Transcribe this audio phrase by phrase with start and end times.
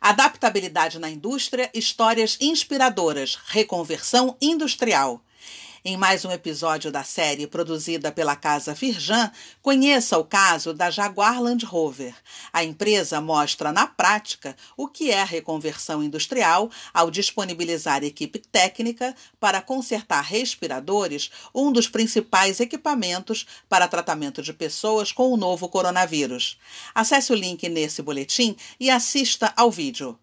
[0.00, 5.22] Adaptabilidade na indústria, histórias inspiradoras, reconversão industrial.
[5.82, 9.32] Em mais um episódio da série produzida pela Casa Firjan,
[9.62, 12.14] conheça o caso da Jaguar Land Rover.
[12.52, 19.16] A empresa mostra na prática o que é a reconversão industrial ao disponibilizar equipe técnica
[19.40, 26.58] para consertar respiradores, um dos principais equipamentos para tratamento de pessoas com o novo coronavírus.
[26.94, 30.20] Acesse o link nesse boletim e assista ao vídeo.